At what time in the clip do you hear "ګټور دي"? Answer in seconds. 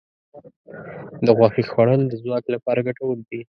2.87-3.41